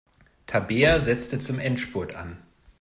Tabea 0.47 0.99
setzte 0.99 1.39
zum 1.39 1.59
Endspurt 1.59 2.15
an. 2.15 2.37